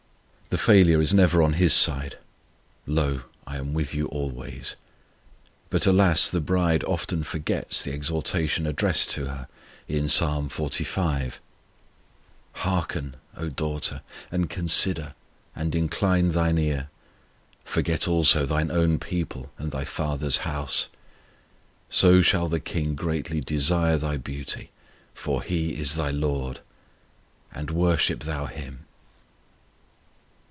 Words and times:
The 0.49 0.57
failure 0.57 1.01
is 1.01 1.13
never 1.13 1.41
on 1.41 1.53
His 1.53 1.71
side. 1.73 2.17
"Lo, 2.85 3.21
I 3.47 3.55
am 3.57 3.73
with 3.73 3.93
you 3.95 4.07
alway." 4.09 4.61
But, 5.69 5.87
alas, 5.87 6.29
the 6.29 6.41
bride 6.41 6.83
often 6.83 7.23
forgets 7.23 7.81
the 7.83 7.93
exhortation 7.93 8.67
addressed 8.67 9.09
to 9.11 9.27
her 9.27 9.47
in 9.87 10.07
Ps. 10.07 10.19
xlv.: 10.19 11.35
Hearken, 12.51 13.15
O 13.37 13.47
daughter, 13.47 14.01
and 14.29 14.49
consider, 14.49 15.13
and 15.55 15.73
incline 15.73 16.31
thine 16.31 16.57
ear; 16.57 16.89
Forget 17.63 18.05
also 18.09 18.45
thine 18.45 18.71
own 18.71 18.99
people, 18.99 19.53
and 19.57 19.71
thy 19.71 19.85
father's 19.85 20.39
house; 20.39 20.89
So 21.89 22.21
shall 22.21 22.49
the 22.49 22.59
KING 22.59 22.95
greatly 22.95 23.39
desire 23.39 23.97
thy 23.97 24.17
beauty: 24.17 24.69
For 25.13 25.43
He 25.43 25.79
is 25.79 25.95
thy 25.95 26.09
Lord; 26.11 26.59
and 27.53 27.71
worship 27.71 28.25
thou 28.25 28.47
Him. 28.47 28.79